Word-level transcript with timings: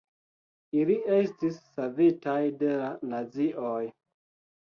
Ili 0.77 0.93
estis 1.17 1.59
savitaj 1.75 2.39
de 2.63 2.71
la 2.79 2.89
nazioj. 3.13 3.83